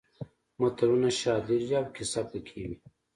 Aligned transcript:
متلونه 0.59 1.09
شالید 1.19 1.61
لري 1.65 1.73
او 1.79 1.85
کیسه 1.95 2.21
پکې 2.29 2.61
وي 2.67 2.77